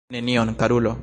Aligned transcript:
Nenion, 0.09 0.55
karulo. 0.55 0.97